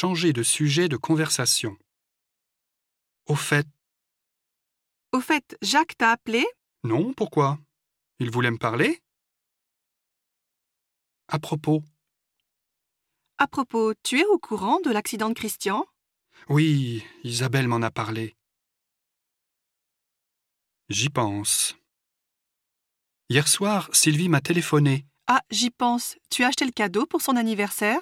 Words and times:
changer 0.00 0.32
de 0.32 0.42
sujet 0.42 0.88
de 0.88 0.96
conversation. 0.96 1.76
Au 3.26 3.34
fait, 3.34 3.66
Au 5.12 5.20
fait, 5.20 5.58
Jacques 5.60 5.98
t'a 5.98 6.12
appelé? 6.12 6.42
Non, 6.84 7.12
pourquoi? 7.12 7.58
Il 8.18 8.30
voulait 8.30 8.50
me 8.50 8.56
parler? 8.56 9.02
À 11.28 11.38
propos, 11.38 11.84
À 13.36 13.46
propos, 13.46 13.92
tu 14.02 14.18
es 14.20 14.24
au 14.24 14.38
courant 14.38 14.80
de 14.80 14.90
l'accident 14.90 15.28
de 15.28 15.34
Christian? 15.34 15.84
Oui, 16.48 17.04
Isabelle 17.22 17.68
m'en 17.68 17.82
a 17.82 17.90
parlé. 17.90 18.34
J'y 20.88 21.10
pense. 21.10 21.76
Hier 23.28 23.46
soir, 23.46 23.90
Sylvie 23.92 24.30
m'a 24.30 24.40
téléphoné. 24.40 25.04
Ah, 25.26 25.42
j'y 25.50 25.68
pense. 25.68 26.16
Tu 26.30 26.42
as 26.42 26.48
acheté 26.48 26.64
le 26.64 26.72
cadeau 26.72 27.04
pour 27.04 27.20
son 27.20 27.36
anniversaire? 27.36 28.00